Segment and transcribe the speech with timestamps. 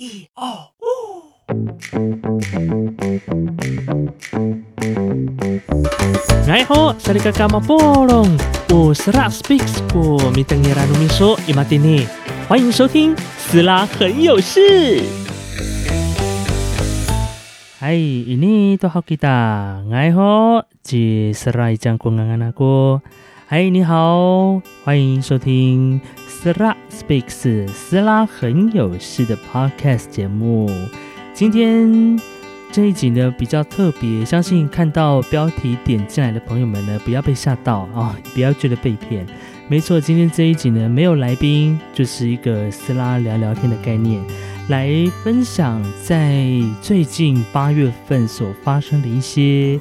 [0.00, 0.46] 一二
[0.78, 0.86] 五。
[6.48, 8.24] 哎吼，萨利嘎嘎马波隆，
[8.68, 12.06] 我是拉 speaks 过米登耶拉努米说伊马蒂尼，
[12.46, 15.02] 欢迎收听斯拉很有事。
[17.80, 21.32] 嗨，印尼多好吉达，哎吼，这
[23.50, 30.70] 嗨，你好，欢迎收听斯拉 speaks 斯拉很有事的 podcast 节目。
[31.32, 32.20] 今天。
[32.70, 39.26] 这一集呢比较特别，相信看到标题点进来的朋友们呢，不要被吓到啊，不要觉得被骗。
[39.66, 44.22] 没错，今天这一集呢没有来宾，就是一个斯拉聊聊天的概念，
[44.68, 44.90] 来
[45.24, 46.44] 分享在
[46.82, 49.80] 最近八月份所发生的一些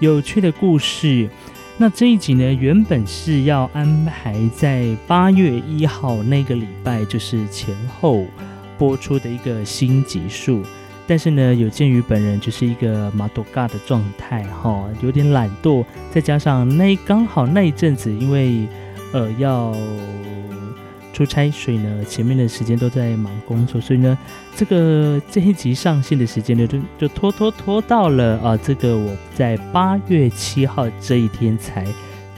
[0.00, 1.30] 有趣的故事。
[1.76, 8.24] 那这一集呢，原本是要安排在八月一号那个礼拜，就是前后
[8.78, 10.62] 播出的一个新集数。
[11.06, 18.68] 但是呢，有鉴于本人就是一个马多嘎的状态哈，有点懒惰，再加上那刚好那一阵子因为
[19.12, 19.74] 呃要
[21.14, 24.18] 出差，所以呢前面的时间都在忙工作，所以呢
[24.54, 31.86] 这个这一集上线的时间呢就就拖拖拖到了啊这个我在八月七号这一天才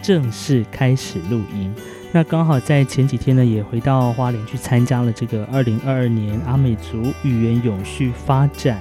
[0.02, 1.74] 正式开始录音。
[2.12, 8.78] 那刚好在前几天呢，也回到花莲去参加了这个二零二二年阿美族语言永续发展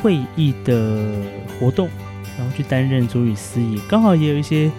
[0.00, 1.14] 会议的
[1.58, 1.88] 活动，
[2.38, 4.70] 然后去担任主语司仪，刚好也有一些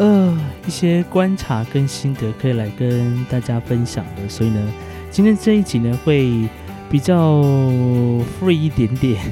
[0.00, 4.60] 呃一些观察跟心得可以来跟大家分享的，所以呢，
[5.10, 6.48] 今天这一集呢会
[6.90, 7.40] 比较
[8.40, 9.22] free 一点点，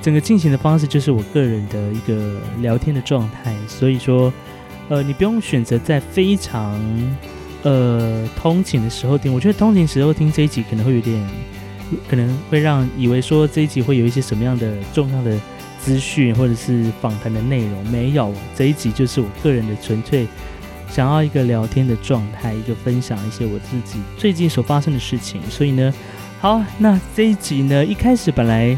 [0.00, 4.32] 整个进行的方式就是我个人的一个聊天的状态，所以说。
[4.88, 6.80] 呃，你不用选择在非常
[7.64, 11.20] 呃通勤的时候听，我觉得通勤时候听这一集可能会有点，
[12.08, 15.36] 可能会让以为说这一集会有一些什么样的重要的
[15.86, 20.26] 资讯或者是访谈的内容，没有，这一集就是我个人的纯粹
[20.90, 25.94] 想要一个聊天的状态，一个分享一些我自己最近所发生的事情，所以呢，
[26.40, 28.76] 好，那这一集呢，一开始本来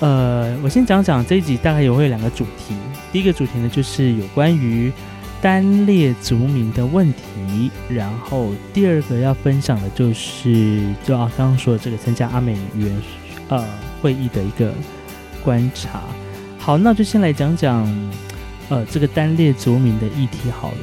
[0.00, 2.74] 呃，我先讲讲这一集大概有会有两个主题，
[3.12, 4.92] 第一个主题呢就是有关于。
[5.40, 13.02] 单列族民的问题，然后第二个要分享的就是，就啊刚刚说的这个参加阿美语言
[13.46, 13.64] 呃
[14.02, 14.74] 会议的一个
[15.44, 16.02] 观察。
[16.58, 17.86] 好，那就先来讲讲
[18.68, 20.78] 呃这个单列族民的议题好了。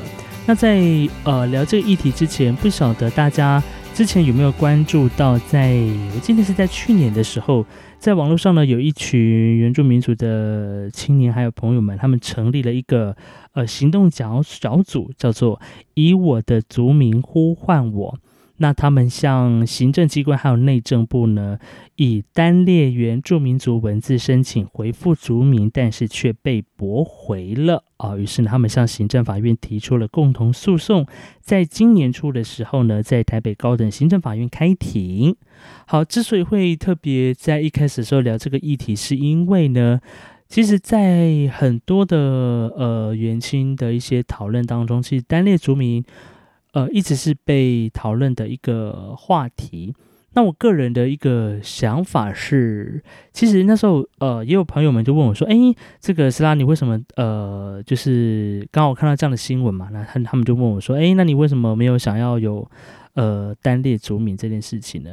[0.48, 0.82] 那在
[1.24, 3.62] 呃聊这个议题之前，不晓得大家
[3.94, 5.76] 之前有没有关注到，在
[6.16, 7.66] 我记得是在去年的时候。
[7.98, 13.16] 在网络上呢，有一群原住民族的青年还有朋友们，他们成立了一个
[13.54, 15.60] 呃行动小小组，叫做
[15.96, 18.20] “以我的族名呼唤我”。
[18.58, 21.60] 那他们向行政机关还有内政部呢，
[21.98, 28.16] 以单列原住民族文字申请回复族名，但是却被驳回了啊。
[28.16, 31.06] 于是呢，他们向行政法院提出了共同诉讼。
[31.42, 35.36] 在今年初的时候呢，在台北高等行政法院开庭。
[35.86, 40.00] 好，之所以会特别在一开始的时候聊这个议题，是因为呢，
[40.48, 42.18] 其实，在很多的
[42.78, 46.06] 呃元清的一些讨论当中，其实单列族名。
[46.76, 49.96] 呃，一直是被讨论的一个话题。
[50.34, 55.56] 那我个人的一个想法是，其实那时候呃，也有朋友们就问我说：“哎，
[56.02, 59.88] 这个斯拉，你为什么呃，就是刚好看到这样的新闻嘛？
[59.94, 62.70] 那他他们就问我说：‘哎，那你为什么没有想要有
[63.14, 65.12] 呃单列族名这件事情呢？’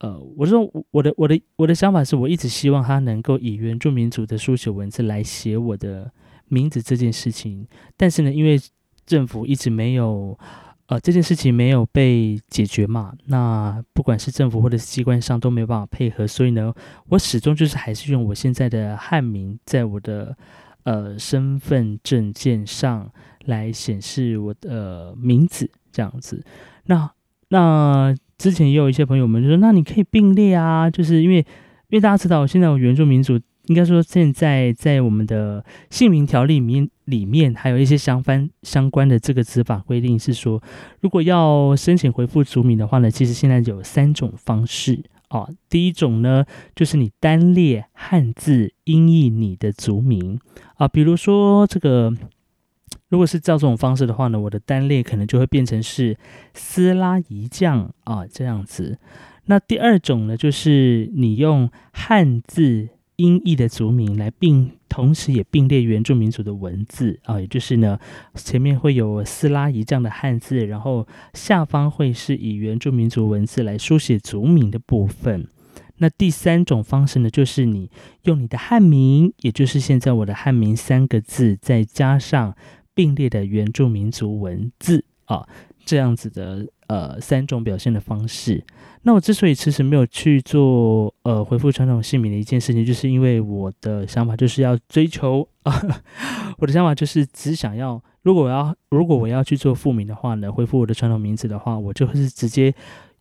[0.00, 6.12] 呃，我说我的我的我的想法是我一直希望他能够以原住民族的书写文字来写我的
[6.48, 7.66] 名字这件事情，
[7.96, 8.60] 但是呢，因为
[9.06, 10.38] 政府一直没有。
[10.86, 13.12] 呃，这件事情没有被解决嘛？
[13.26, 16.74] 那不管是政府或者是机关上都没有办法配合，所以呢，
[17.08, 20.36] 我始终就是还是用我现在的汉名，在我的
[20.84, 23.10] 呃身份证件上
[23.46, 26.44] 来显示我的名字这样子。
[26.86, 27.10] 那
[27.48, 31.36] 那之前也有一些朋友们就说，那你可以并列啊，就是因为
[31.88, 33.40] 因为大家知道，现在我原住民族。
[33.66, 40.62] 应该说，现在在我们的姓名条例里面，里面还有一些相关相关的这个执法规定，是说，
[41.00, 45.46] 如果要申请回复族名的话呢，其实现在有三种方式啊。
[45.68, 50.40] 第一种呢，就是你单列汉字音译你的族名
[50.76, 52.10] 啊，比如说这个，
[53.10, 56.16] 如果是照这种方式的话呢，我的单列可能就会变成是
[56.54, 58.98] 斯拉夷将啊这样子。
[59.44, 62.88] 那第二种呢，就是你用汉字。
[63.16, 67.98] 音译的族名来并，同时也并列原住民族的文字啊，也就是呢，
[68.34, 75.48] 前面会有斯拉仪这样的汉字，然后下方会是以原住民族文字来书写族名的部分。
[75.96, 77.90] 那第三种方式呢，就是你
[78.24, 82.54] 用你的汉名，也就是现在我的汉名三个字，再加上
[82.94, 85.48] 并列的原住民族文字啊，
[85.84, 88.64] 这样子的呃三种表现的方式。
[89.02, 95.72] 那我之所以迟迟没有去做呃回复传统姓名的一件事情，就是因为我的想法就是要追求啊，
[96.58, 102.72] 我的想法就是只想要，如果我要如果我要去做复名的话呢，回复我的传统名字的话，我就是直接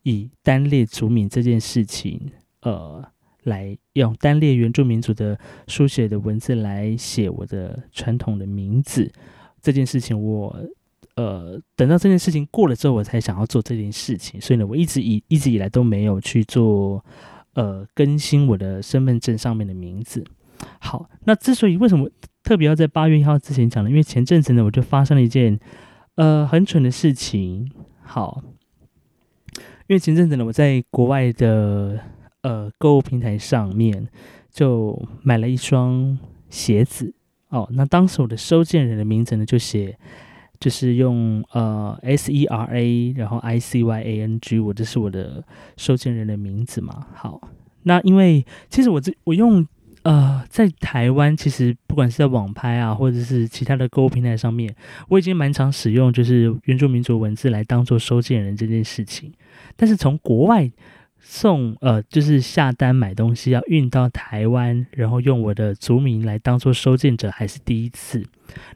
[0.03, 2.31] 以单列族名这件事情。
[2.61, 3.03] 呃，
[3.45, 5.35] 来用单列原住民族的
[5.67, 9.11] 书写的文字来写我的传统的名字
[9.59, 10.55] 这件事情，我
[11.15, 14.39] 呃等到这件事情过了之后，我才想要做这件事情。
[14.39, 17.03] 所以呢，我一直以一直以来都没有去做
[17.53, 20.23] 呃更新我的身份证上面的名字。
[20.79, 22.09] 好，那之所以为什么
[22.43, 23.89] 特别要在八月一号之前讲呢？
[23.89, 25.59] 因为前阵子呢，我就发生了一件
[26.15, 27.71] 呃很蠢的事情。
[28.03, 28.43] 好，
[29.87, 31.99] 因为前阵子呢，我在国外的。
[32.43, 34.09] 呃，购物平台上面
[34.51, 36.17] 就买了一双
[36.49, 37.13] 鞋子
[37.49, 37.69] 哦。
[37.73, 39.95] 那当时我的收件人的名字呢，就写
[40.61, 45.43] 就是用呃 S E R A，然后 I C Y A N G，我这是我的
[45.75, 47.07] 收件人的名字嘛。
[47.13, 47.41] 好，
[47.83, 49.67] 那因为其实我这我用
[50.03, 54.73] 呃在台湾，其实不管是在网拍啊，或者是其他的购物平台上面，
[55.09, 59.33] 我已经蛮常使用就是原住民族文字来当做收件人这件事情。
[59.75, 60.71] 但是从国外。
[61.21, 68.25] 送呃，就是下单买东西要运到台湾，然后用我的族名来当做收件者，还是第一次。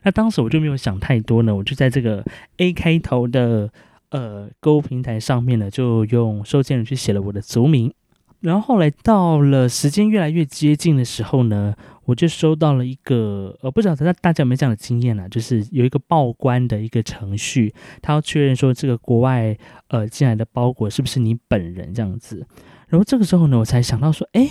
[0.04, 2.24] 那当时我就没有想太多呢，我就在这个
[2.58, 3.70] A 开头的
[4.10, 7.92] 呃购物平台上面呢，就用收件人去写了我的族名。
[8.40, 11.74] 然后后来到了时间越来越接近的时候呢。
[12.06, 15.28] 我就收到了一个，呃，不知道大大家有没有这样的经验呢？
[15.28, 19.58] 就是有一个报关的一个程序，他要确认说这个国外
[19.88, 22.46] 呃进来的包裹是不是你本人这样子。
[22.88, 24.48] 然后这个时候呢，我才想到说，哎，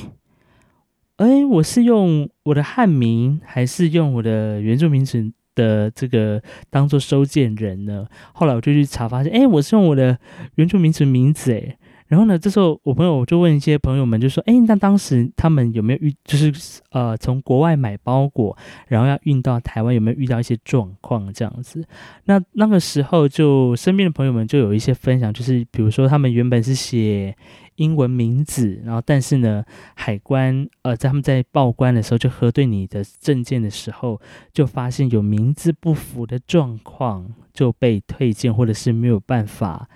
[1.15, 8.05] 哎，我是用我的汉名还是用我的原住民族的这个当做收件人呢？
[8.33, 10.19] 后来我就去查，发现，哎，我是用我的
[10.55, 11.77] 原住民族名字，哎。
[12.07, 16.53] 然后呢，这时候我朋友就问一些朋友们，就说：“哎，那当时他们有没有遇，就是
[16.91, 18.55] 呃，从国外买包裹，
[18.87, 21.83] 然后要运到台湾，有没有遇到一些状况这样子？”
[22.25, 27.35] 那那个时候，就身边的朋友们就有一些分享，就是比如说他们原本是写
[27.77, 29.63] 英文名字，然后但是呢，
[29.95, 34.21] 海关呃在他们在报关的时候，就核对你的证件的时候，
[34.53, 39.89] 就发现有名字不符的状况，就被退件，或者是没有办法。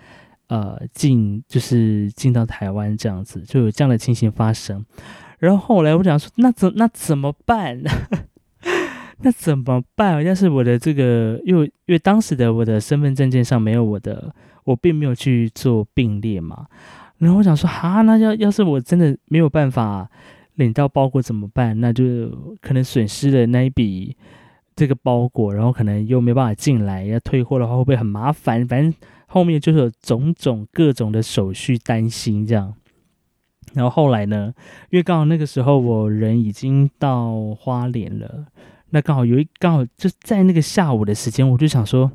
[0.50, 4.84] 呃，进就是进到台湾这样子，就有这样的情形发生。
[5.38, 7.80] 然后后来我想说，那怎那怎么办？
[9.22, 10.24] 那怎么办？
[10.24, 16.66] 要是我的这个，因为因为当时的我的身份证件上没有我的，我并没有去做并列嘛。
[17.20, 20.10] 然后我想说，哈，那要要是我真的没有办法
[20.56, 21.80] 领到包裹怎么办？
[21.80, 24.18] 那就可能损失了那一笔
[24.76, 28.68] 这个包裹，然后可能又没办法进来，要退货的话会不会很麻烦？
[28.68, 28.92] 反正。
[29.32, 32.74] 后面就是有种种各种的手续，担心这样。
[33.74, 34.52] 然后后来呢，
[34.90, 38.48] 因为刚好那个时候我人已经到花莲了，
[38.90, 42.12] 那刚好有一刚好就在那个下午的时间，我就想说，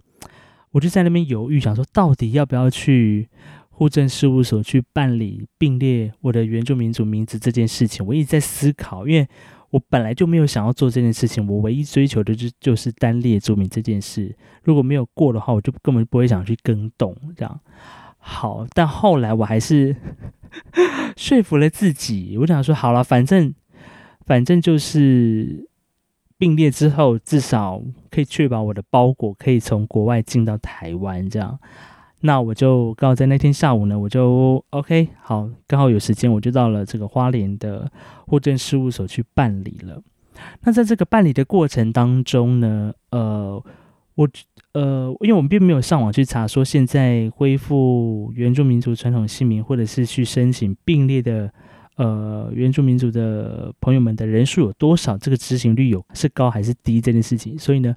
[0.73, 3.29] 我就在那边犹豫，想说到底要不要去
[3.71, 8.05] 户政事务所去办理并列我的原住民族名字这件事情。
[8.05, 9.29] 我一直在思考，因为。
[9.75, 14.33] 我本来就没有想要做这件事情，我唯一追求的就就是单列注明这件事。
[14.63, 17.61] 如果没有过的话，我就根本不会想去更动这样。
[18.19, 19.97] 好，但后来我还是
[21.19, 23.53] 说服了自己，我想说好了，反正
[24.25, 25.69] 反正就是
[26.39, 31.59] 并列之后，至少可以确保我的包裹可以从国外进到台湾这样。
[32.27, 37.91] 那我就刚好在那天下午呢，我就 OK 好，刚好有时间，我就到了这个花莲的
[38.27, 40.03] 户政事务所去办理了。
[40.63, 43.63] 那在这个办理的过程当中呢，呃，
[44.15, 44.27] 我
[44.73, 51.53] 呃，因为我们并没有上网去查说现在恢复原住民族传统姓名，或者是去申请并列的
[51.97, 57.95] 呃原住民族的朋友们的人数有多少，这个执行率有是高还是低这件事情，所以呢。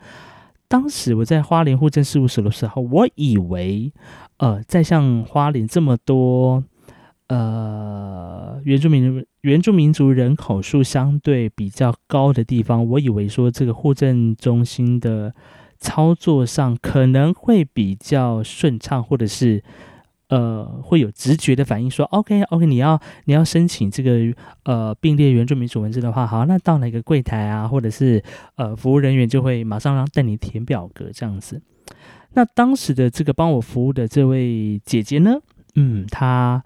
[0.67, 3.93] 当时我在花莲户政事务所的时候，我以为，
[4.37, 6.63] 呃，在像花莲这么多，
[7.27, 15.33] 呃，原住民原住民族人口数相对比较高的地方，我以为说这个户政中心的
[15.77, 19.63] 操作上可能会比较顺畅，或者是。
[20.29, 28.21] 呃，会有直觉的反应，说 OK OK，你要你要申请这个呃并列原住民族文字的话，好，那到哪个柜台啊，或者是
[28.55, 31.61] 呃服务人员就会马上让带你填表格这样子。
[32.33, 35.37] 那当时的这个帮我服务的这位姐姐呢，
[35.75, 36.61] 嗯，她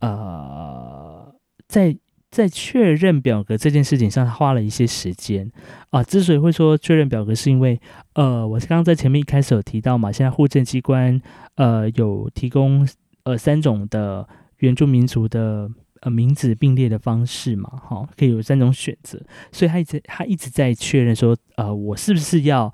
[0.00, 1.34] 呃
[1.66, 1.96] 在
[2.30, 5.50] 在确认表格这件事情上，花了一些时间
[5.88, 6.02] 啊。
[6.02, 7.80] 之所以会说确认表格，是因为
[8.12, 11.18] 呃，我刚刚在前面一开始有提到嘛，现在户政机关
[11.54, 12.86] 呃有提供
[13.26, 14.26] 呃三种的
[14.58, 15.68] 原住民族的
[16.00, 22.72] 呃名字并列的方式嘛，哈，可以有三种选择，所以他一直他一直在确认说，呃，我是不是要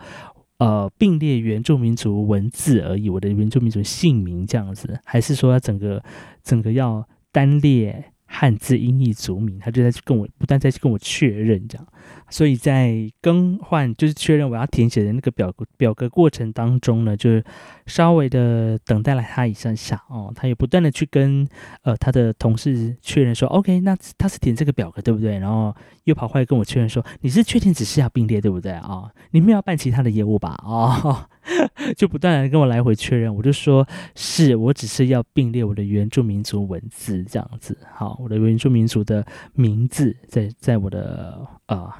[0.59, 6.03] 呃并列原住民族文字而已，我的原住民族姓名这样子，还是说整个
[6.45, 8.12] 整个要单列？
[8.35, 11.87] 汉字音译族名，他就在跟我不断在跟我确认这样，
[12.31, 17.45] 所以在更换就是确认我要填写的那个表格表格过程当中呢，就是
[17.85, 21.47] 稍微的等待了他一下下哦，他也不断的去跟
[21.83, 25.39] 呃他的同事确认说，OK，那他是填这个表格对不对？
[25.39, 29.13] 然后又跑过来跟我确认说，你是确定只是要并列对不对啊？
[29.33, 30.59] 你们要办其他的业务吧？
[30.65, 31.29] 哦。
[31.97, 41.93] 就不断的跟我来回确认，我就说是我只是要并列我的原住民族文字这样子，好，我的原住民族的名字在在我的呃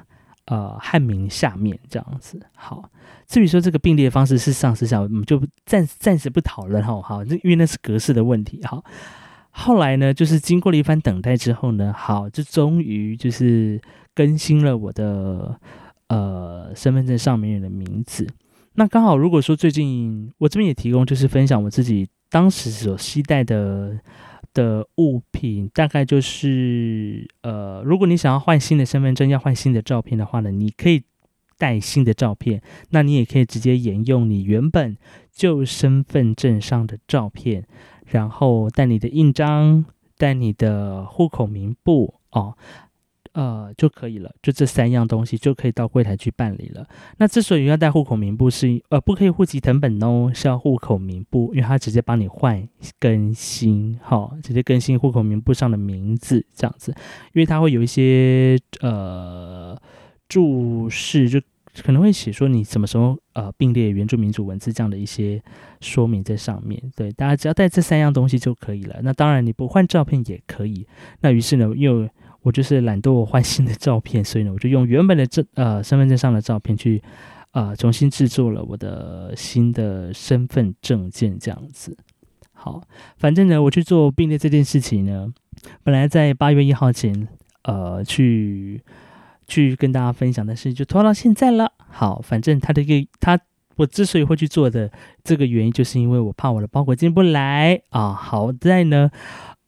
[0.45, 2.89] 呃汉名下面这样子，好，
[3.27, 8.83] 至于说这个并列方式是上是下，我们就暂暂时不讨论哈，好，因为那是格式的问题，好，
[9.49, 13.79] 后来呢，就是经过了一番等待之后呢，好，就终于就是
[14.15, 15.59] 更新了我的
[16.07, 18.25] 呃身份证上面的名字。
[18.75, 23.99] 那刚好，如果说最近我这边也提供，就是分享我自己当时所携带的
[24.53, 31.03] 的物品，大概就是呃，如果你想要换新的身份证，要换新的照片的话呢，你可以
[31.57, 34.97] 带新的照片，那你也可以直接沿用你原本
[35.31, 37.65] 旧身份证上的照片，
[38.05, 39.85] 然后带你的印章，
[40.17, 42.57] 带你的户口名簿哦。
[43.33, 46.87] 呃，就可以了，就这三样东西就可以到柜台去办理了。
[47.17, 52.67] 那之所以要带户口名簿，是呃不可以户籍成本哦，是要户口名簿，因为它直接帮你换
[52.99, 56.93] 更新，哈，直接更新户口名簿上的名字这样子，
[57.33, 59.75] 因为它会有一些呃
[60.29, 61.41] 注释，就
[61.81, 65.41] 可能会写说你什么时候呃并列原住民族文字这样的一些
[65.81, 66.79] 说明在上面。
[66.95, 68.99] 对，大家只要带这三样东西就可以了。
[69.01, 70.85] 那当然你不换照片也可以。
[71.21, 72.07] 那于是呢又。
[72.43, 77.01] 我就是懒惰换新的照片，所以呢，我就用原本的证呃身份证上的照片去
[77.51, 81.97] 呃重新制作了我的新的身份证件这样子。
[82.51, 82.81] 好，
[83.15, 85.27] 反正呢，我去做并列这件事情呢，
[85.83, 87.27] 本来在八月一号前
[87.63, 88.81] 呃去
[89.47, 91.71] 去跟大家分享的事情，就拖到现在了。
[91.77, 93.39] 好，反正他的一个他
[93.77, 94.91] 我之所以会去做的
[95.23, 98.13] 这个原因，就是因为我怕我的包裹进不来啊。
[98.13, 99.09] 好在呢。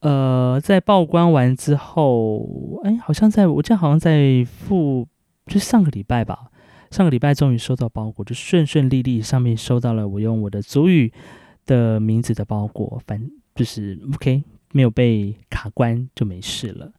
[0.06, 5.08] 呃，在报关完之后，哎，好像在我这好像在付，
[5.48, 6.52] 就上个礼拜吧，
[6.92, 11.12] 上个礼拜终于收到包裹，就顺顺利利，上面收到了我用我的祖语
[11.66, 13.20] 的名字的包裹，反
[13.56, 14.44] 就是 OK，
[14.74, 16.92] 没有被卡关就没事了。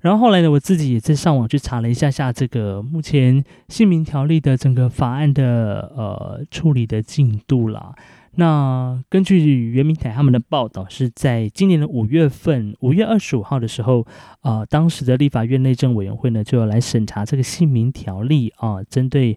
[0.00, 7.94] 然后后来呢，我自己也在上网去查了一下下这个目前姓名条例的整个法案的呃处理的进度啦。
[8.40, 14.06] 那根据袁明台他们的报道，是在今年的五月份，五月二十五号的时候，
[14.42, 19.36] 呃，当时的立法院内政委员会呢，就要来审查这个姓名条例啊，针对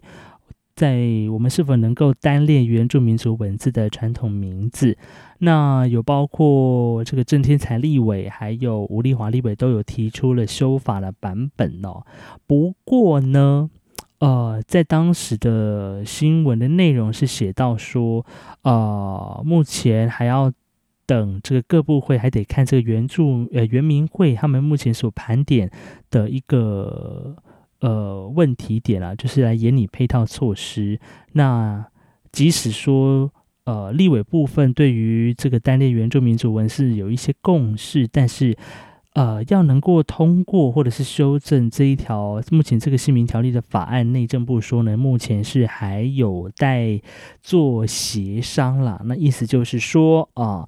[0.76, 1.00] 在
[1.32, 4.96] 我们是否能够单列原住民族文字的传统名字，
[5.38, 12.06] 那有包括这个郑天才立委，还有吴立华立委都有提出了修法的版本哦。
[12.46, 13.68] 不过呢。
[14.22, 18.24] 呃，在当时的新闻的内容是写到说，
[18.62, 20.52] 呃，目前还要
[21.06, 25.68] 等这个各部会还得看这个原著呃原民会他们目前所盘点
[26.08, 27.34] 的一个
[27.80, 31.00] 呃问题点啊，就是来研拟配套措施。
[31.32, 31.84] 那
[32.30, 33.28] 即使说
[33.64, 38.56] 呃立委部分对于这个单列原住民族文是有一些共识，但是。
[39.14, 47.00] 呃，要能够通过或者是修正这一条目前这个姓名条例的法案，内政部说呢，目前是还有待
[47.42, 49.00] 做协商啦。
[49.04, 50.66] 那意思就是说啊，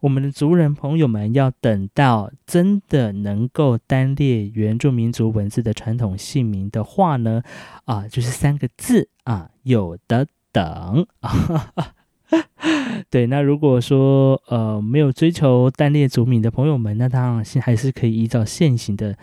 [0.00, 7.42] 我们的族人朋友们要等到真的能够单列原住民族文字的传统姓名的话呢，
[7.84, 11.72] 啊，就是三个字啊，有的等啊。
[13.10, 19.16] 对，那如果说呃没有追求单列族名的朋友们，那当然还是可以依照现行的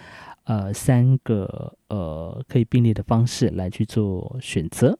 [0.46, 4.98] 呃三个呃可以并列的方式来去做选择。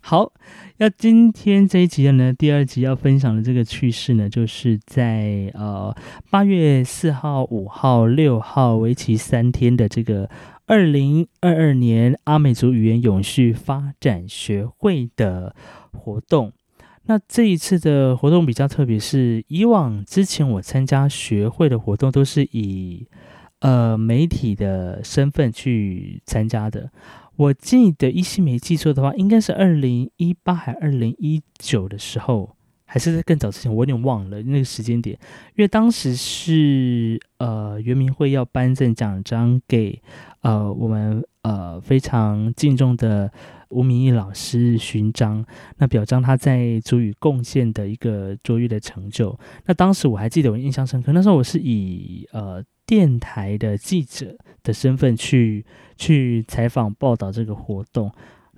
[0.00, 0.32] 好，
[0.76, 5.94] 那今天这一集的呢，第二集要分享的这个趣事呢，就是在呃
[6.30, 10.28] 八月四号、五号、六号为期三天的这个。
[10.66, 15.54] 二零二二年阿美族语言永续发展学会的
[15.92, 16.52] 活动，
[17.04, 23.06] 那这一次的活动比较特别，是以往之前我参加学会的活动都是以
[23.60, 26.90] 呃媒体的身份去参加的。
[27.36, 32.55] 我记得依稀没记错的话，应该是二零一八还二零一九的时候，
[32.96, 35.14] 还是在更早之前，我有点忘了那个时间点。
[35.54, 40.00] 因为当时是呃圆明会要颁赠奖章给
[40.40, 43.30] 呃我们呃非常敬重的。
[43.70, 45.44] 吴明义老师勋章，
[45.78, 49.36] 那表彰他在足语贡献的一个卓越的成就。
[49.64, 51.10] 那当时我还记得，我印象深刻。
[51.12, 58.10] 那时候我是以呃电台的记者的身份去去采访报道这个活动。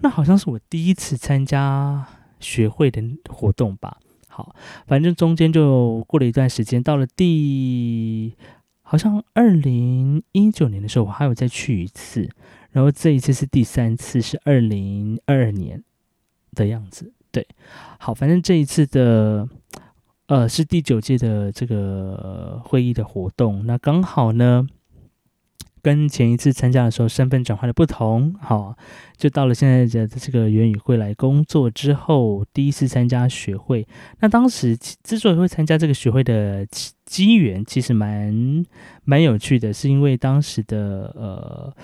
[0.03, 2.07] 那好像是我第一次参加
[2.39, 3.97] 学会的活动吧。
[4.39, 4.55] 好，
[4.87, 8.33] 反正中间就过了一段时间，到了第
[8.83, 12.31] 好像二零一九年的时候，我还有再去一次。
[12.71, 15.83] 然后这一次是第三次，是二零二二年
[16.53, 17.13] 的样子。
[17.33, 17.45] 对，
[17.99, 19.49] 好，反正这一次的
[20.27, 23.67] 呃是第九届的这个会议的活动。
[23.67, 24.69] 那刚好呢，
[25.83, 28.77] 跟前一次参加的时候身份转换的不同，好，
[29.17, 33.87] 就到了现在的这个元宇会来工作之后，第一次参加学会。
[34.21, 36.67] 那当时之所以会参加这个学会的
[37.05, 38.65] 机缘，其实蛮
[39.05, 41.75] 蛮有趣的，是因为当时的呃。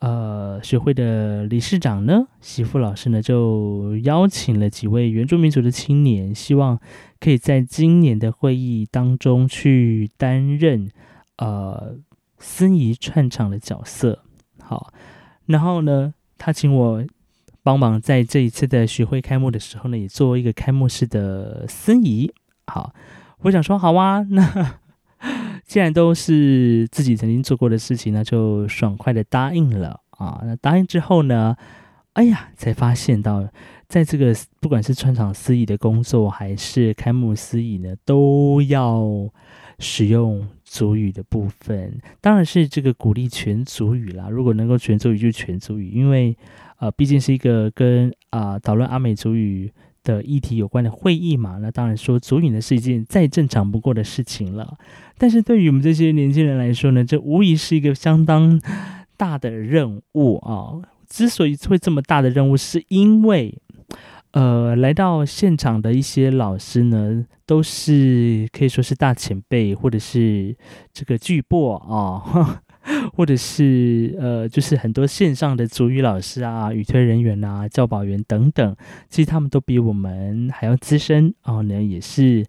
[0.00, 6.80] 呃，学会的理事长呢，媳妇老师呢，就邀请了几位原住民族的青年，希望
[7.20, 10.90] 可以在今年的会议当中去担任
[11.36, 11.98] 呃
[12.40, 14.24] 司仪串场的角色。
[14.60, 14.92] 好，
[15.46, 17.04] 然后呢，他请我
[17.62, 22.32] 帮忙在这一次的学会开幕的时候呢，也做一个开幕式的司仪。
[22.66, 22.92] 好，
[23.42, 24.80] 我想说，好啊， 那。
[25.66, 30.40] 既然都是自己曾经做过的事情，那就爽快的答应了啊。
[30.44, 31.54] 那答应之后呢，
[32.14, 33.46] 哎呀，才发现到，
[33.86, 39.06] 在这个不管是串场司仪的工作，还是开幕司仪呢，都要
[39.78, 42.00] 使用族语的部分。
[42.20, 44.28] 当然是这个鼓励全族语啦。
[44.30, 46.36] 如果能够全族语，就全族语，因为
[46.78, 49.72] 呃，毕竟是一个跟啊讨论阿美族语。
[50.02, 51.58] 的议题有关的会议嘛？
[51.60, 54.78] 那当然说，足语呢是一件再正常不过的事情了。
[55.18, 58.58] 但是对于我们这些年轻人来说呢，这无疑是一个相当
[59.18, 60.80] 大的任务啊！
[61.06, 63.54] 之所以会这么大的任务，是因为
[64.32, 70.56] 呃，来到现场的一些老师呢，都是可以说是大前辈，或者是
[70.92, 72.62] 这个巨擘啊。
[73.12, 78.76] 或者是呃，就是很多线上的主语老师啊、语推人员啊、教保员等等，
[79.08, 82.44] 其实他们都比我们还要资深啊，呢也是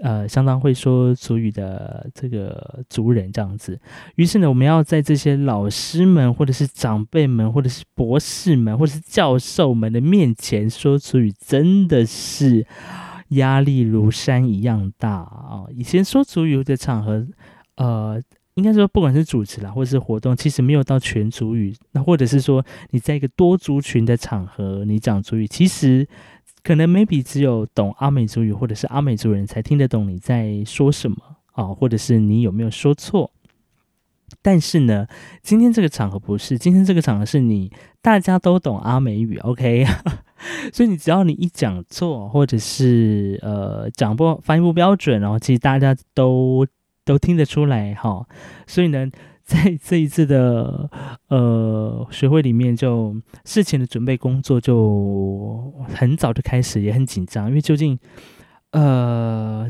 [0.00, 3.78] 呃相当会说主语的这个族人这样子。
[4.14, 12.66] 于是呢，我们要在这些老师们，或者是长辈们，或者是博士们，或者是教授们的面前说主语，真的是
[13.30, 15.64] 压力如山一样大啊！
[15.74, 17.26] 以前说主语的场合，
[17.76, 18.22] 呃。
[18.56, 21.76] 应该说，不管是主持啦，或是活动，其实没有到全族语。
[21.92, 26.08] 那或者是说，你在一个多族群的场合，你讲族语，其实
[26.62, 31.18] 可能 maybe 只有懂阿美族语或者是阿美族人才听得懂你在说什么
[31.52, 33.30] 啊，或者是你有没有说错。
[34.40, 35.06] 但是呢，
[35.42, 39.84] 今天这个场合不是，今天这个场合是你大家都懂阿美语，OK？
[40.72, 46.66] 所以你只要你一讲错，或者是呃讲不发音不标准，然后其实大家都。
[47.06, 48.26] 都听得出来哈，
[48.66, 49.08] 所以呢，
[49.42, 50.90] 在这一次的
[51.28, 57.96] 呃学会里面，就事前的准备工作就很早就开始，也很紧张，因为究竟
[58.72, 59.66] 呃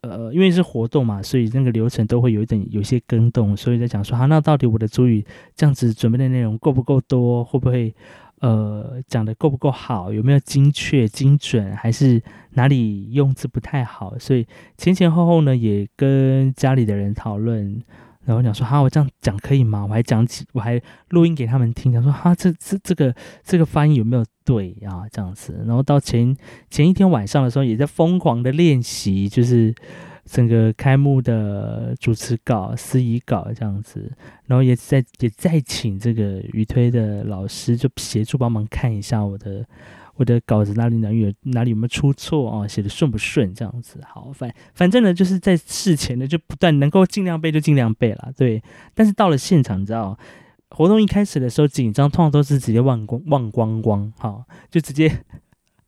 [0.00, 7.94] 呃，因为是活动嘛，所以那个流程都会有一点有些更动，所以在讲说，哈，那到底我的主语这样子准备的内容够不够多，会不会？
[8.40, 10.12] 呃，讲的够不够好？
[10.12, 11.74] 有没有精确、精准？
[11.76, 14.18] 还是哪里用字不太好？
[14.18, 17.82] 所以前前后后呢，也跟家里的人讨论，
[18.24, 19.84] 然后讲说：哈，我这样讲可以吗？
[19.84, 25.08] 我还讲起，我还录音给他们听，讲说：哈，这这这个这个发音有没有对啊？
[25.10, 25.64] 这样子。
[25.66, 26.36] 然后到前
[26.68, 29.74] 前一天晚上的时候，也在疯狂的练习，就是。
[30.24, 34.10] 整个开幕的主持稿、司仪稿这样子，
[34.46, 39.66] 然后也在也在请这个语推的老师就协助帮忙看一下我的
[40.16, 44.00] 我的稿子哪里哪里有哪里有没有出错啊，写的顺不顺这样子。
[44.06, 48.62] 好，反反正呢就是在事前呢就不断能够尽量背就尽量背了，对。
[48.94, 50.18] 但是到了现场，你知道
[50.70, 55.24] 活动一开始的时候紧张，通常都是直接忘光忘光光，哈，就直接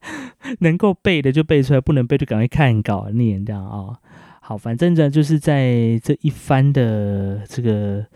[0.60, 3.98] 能够背的就背出来，不能背就赶快看稿念这样啊。
[4.46, 8.06] 好，反正呢，就是在这一番的这个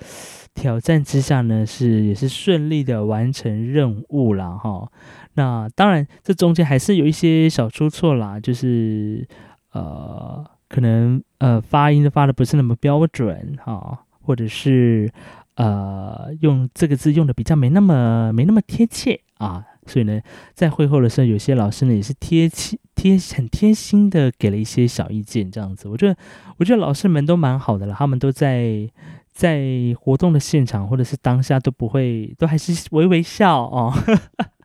[0.54, 4.88] 挑战之下呢，是也是顺利的完成任务了哈。
[5.34, 9.26] 那当然，这中间还是有一些小出错啦，就是
[9.72, 15.10] 呃，可能呃发音发的不是那么标准哈，或者是
[15.56, 19.66] 呃用这个字用的比较没那么没那么贴切啊。
[19.90, 20.20] 所以呢，
[20.54, 26.16] 在会后的时候，有些老师呢也是贴切、贴很贴心的给了一些小意见，这样子，我觉得，
[26.58, 28.88] 我觉得老师们都蛮好的了，他们都在
[29.32, 29.60] 在
[30.00, 33.92] 活动的现场或者是当下都不会，都还是微微笑哦。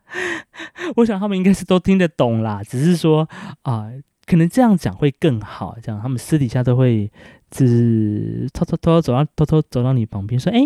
[0.97, 3.27] 我想他们应该是都听得懂啦，只是说
[3.63, 3.89] 啊，
[4.25, 7.11] 可能这样讲会更好，这样他们私底下都会。
[7.51, 10.59] 只偷偷偷偷走到偷偷走到你旁边说：“哎，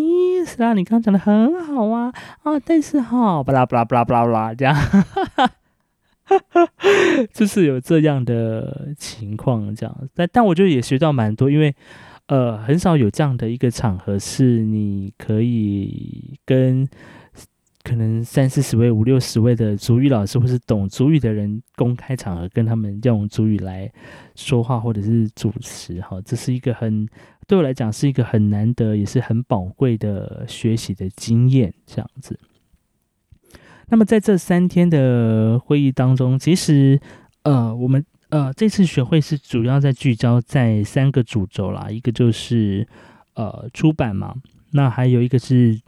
[0.49, 2.11] 是啊，你刚讲的很好啊
[2.43, 4.75] 啊，但是哈，巴拉巴拉巴拉巴拉巴拉这样，
[7.31, 9.95] 就是有这样的情况这样。
[10.15, 11.75] 但但我觉得也学到蛮多，因为
[12.27, 16.87] 呃，很少有这样的一个场合是你可以跟。”
[17.81, 23.89] 可能三四十位、五六十位的主语老师，或是懂主语的人，公开场合跟他们用主语来
[24.35, 27.07] 说话，或者是主持，哈，这是一个很
[27.49, 32.39] 对我来讲是一个很难得，也是很宝贵的学习的经验，这样子。
[33.87, 36.99] 那么在这三天的会议当中，其实
[37.41, 42.87] 呃，我们呃这次学会是主要在聚焦在三个主轴啦，一个就是
[43.33, 44.35] 呃出版嘛，
[44.73, 45.81] 那还有一个是。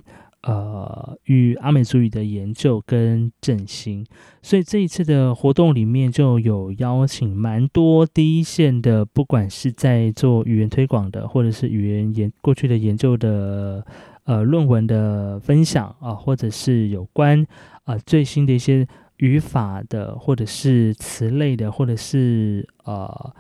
[0.43, 4.04] 呃，与阿美族语的研究跟振兴，
[4.41, 13.86] 所以这一次的活动里面就有邀请蛮多第一线的，不管是在做语言推广的，或者是语言研过去的研究的
[14.23, 17.45] 呃论文的分享啊，或者是有关
[17.84, 23.32] 啊最新的一些语法的，或者是词类的，或者是呃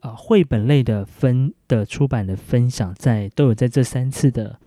[0.00, 4.58] 呃绘本类的分的出版的分享，在都有在这三次的。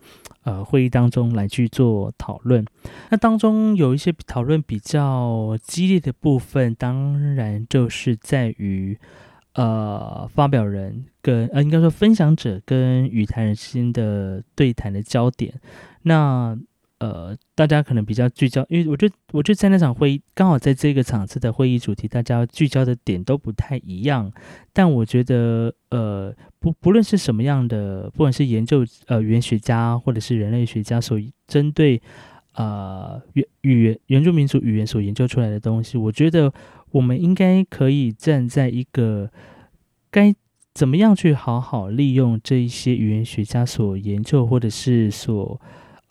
[0.44, 2.66] 呃，会议当中来去做讨论，
[3.12, 8.98] 那当中有一些讨论比较激烈的部分，当然就是在于
[9.54, 15.54] 呃，发表人跟呃，应该说分享者跟语坛人之间的对谈的焦点，
[16.02, 16.58] 那。
[17.02, 24.32] 呃，大家可能比较聚焦，因为我觉得，我觉得在那场会议刚好在这个场次的会议主题，大家聚焦的点都不太一样。
[24.72, 32.00] 但我觉得，呃，不不论是什么样的，不管是研究呃语言学家或者是人类学家所针对
[32.54, 36.54] 呃原语言原住民族语言所研究出来的东西，我觉得
[36.92, 39.28] 我们应该可以站在一个
[40.12, 40.32] 该
[40.76, 45.60] 怎么样去好好利用这一些语言学家所研究或者是所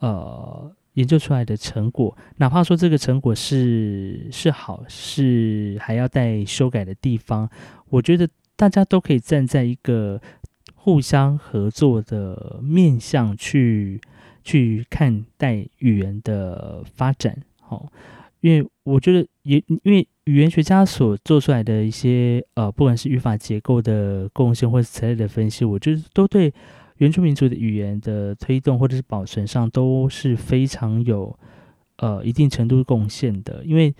[0.01, 0.75] 呃。
[0.95, 7.49] 研究出来的成果，哪怕说这个成果是是好，是还要待修改的地方，
[7.91, 10.21] 我觉得大家都可以站在一个
[10.75, 14.01] 互相合作的面向去
[14.43, 17.41] 去看待语言的发展。
[17.61, 17.91] 好，
[18.41, 26.53] 因为我觉得也因为语言学家所做出来的一些呃，不管是语法结构的贡献，或是词类的分析，我觉得都对。
[27.01, 31.35] 原住民族的语言的推动或者是保存上都是非常有
[31.97, 33.95] 呃一定程度贡献的，因为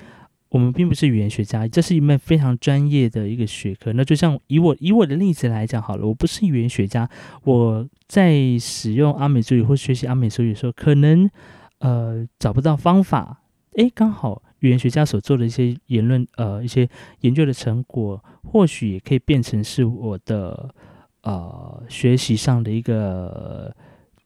[0.51, 3.93] 我们并不是语言学家，这是一门非常专业的一个学科。
[3.95, 7.09] 那就像以我以我的例子来讲好了，我不是语言学家，
[7.45, 11.31] 我在使用阿美族语或学习阿美族语的时候，可能
[11.79, 13.43] 呃找不到方法，
[13.77, 16.87] 诶，刚好语言学家所做的一些言论呃一些
[17.21, 20.75] 研究的成果，或许也可以变成是我的。
[21.23, 23.75] 呃，学习上的一个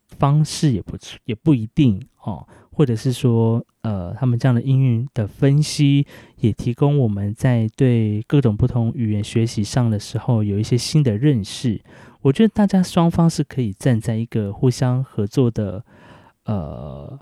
[0.07, 2.47] 方式也不错，也不一定哦。
[2.73, 6.07] 或者是说，呃，他们这样的应用的分析，
[6.41, 11.81] 也提供我们在对各种不同语言学习上的时候，有一些新的认识。
[12.23, 15.85] 我觉得大家双方是可以站在一个互相合作的，
[16.45, 17.19] 呃。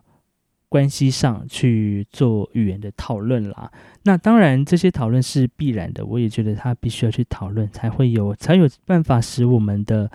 [0.73, 3.71] 关系上去做语言的讨论啦，
[4.05, 10.11] 那当然这些讨论是必然的，我也觉得他必须要去讨论，才会有才有办法使我们的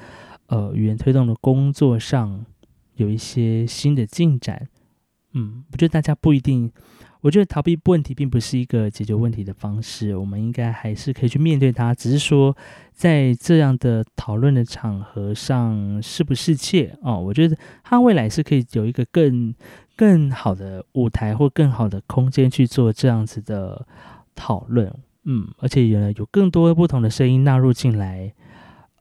[0.48, 2.44] 呃语言推动的工作上
[2.96, 4.68] 有一些新的进展。
[5.34, 6.72] 嗯，我觉得大家不一定，
[7.22, 12.58] 我觉得逃避问题并不是一个解决问题的方式，我们应该还是可以去面对它，只是说
[12.92, 19.54] 在这样的讨论的场合上适不适切哦，我觉得它未来是可以有一个更。
[19.98, 23.86] 更好的舞台或更好的空间去做这样子的
[24.36, 28.32] 讨论，嗯，而且有有更多不同的声音纳入进来，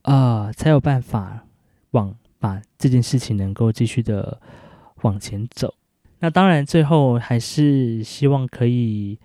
[0.03, 1.45] 啊，才有办法
[1.91, 4.41] 往把这件事情能够继续的
[5.03, 5.75] 往前走。
[6.21, 9.19] 那当然，最后还是希望可以，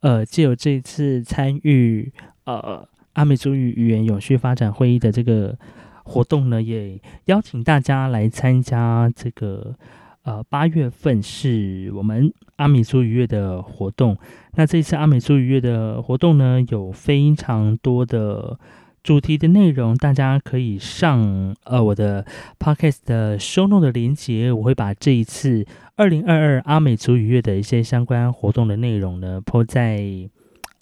[0.00, 2.10] 呃，借由这一次参与
[2.44, 5.58] 呃阿美族语语言永续发展会议的这个
[6.02, 9.76] 活动呢，也邀请大家来参加这个。
[10.22, 14.18] 呃，八月份是我们阿美族愉悦的活动。
[14.54, 18.60] 那这次阿美族愉悦的活动呢，有非常多的
[19.02, 22.26] 主题的内容，大家可以上呃我的
[22.58, 25.64] podcast 的 Shono 的连接，我会把这一次
[25.96, 30.04] 二零二二阿美族愉悦的一些相关活动的内容呢铺在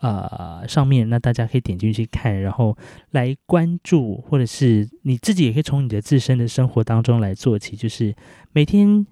[0.01, 2.77] 呃上面，那大家可以点进去看，然后
[3.12, 8.12] 来关注，或者是你自己也可以从你的自身的生活当中来做起，就是
[8.53, 9.07] 每天。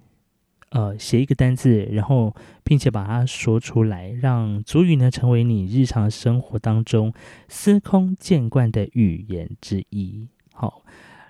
[0.69, 7.13] 呃，写一个单字，然后并且把它说出来，让主语呢成为你日常生活当中
[7.47, 10.27] 司空见惯的语言之一。
[10.53, 10.83] 好，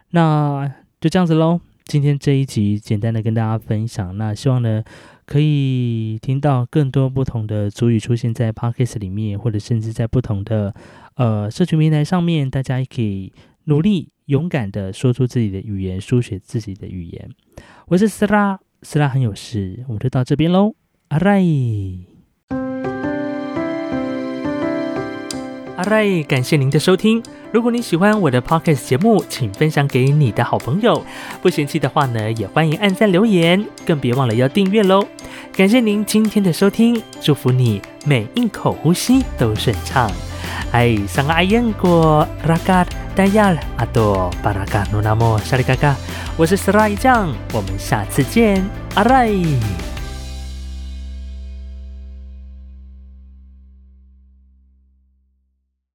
[0.10, 1.62] 那就这样子喽。
[1.86, 4.84] 今天这一集简单的跟大家分享，那希望呢
[5.26, 10.74] 可以听到更多不同的主语出现在 podcast 里面，或者甚至在不同的
[11.16, 13.32] 呃社群平台上面，大家也可以
[13.66, 17.30] 努力勇敢的说出自己的语言，书写自己的语言。
[17.86, 18.60] 我是斯拉。
[18.84, 20.76] 斯拉很有事，我们就到这边喽。
[21.10, 21.44] 阿赖，
[25.76, 27.24] 阿赖，感谢您的收听。
[27.52, 31.04] 如果你喜欢我的 podcast 节目，请分享给你的好朋友。
[31.42, 35.06] 不嫌弃的话呢，也欢迎按赞留言，更别忘了要订阅喽。
[35.54, 40.12] 感谢您今天的收听，祝福你每一口呼吸都顺畅。
[40.72, 45.96] 哎，上个阿燕过拉嘎达亚阿多巴拉嘎努纳莫沙里嘎嘎。
[46.36, 49.30] 我是 Sri 酱，我们下次见，阿赖。